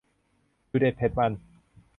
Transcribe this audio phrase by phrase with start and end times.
[0.69, 1.31] ดุเด็ดเผ็ดมัน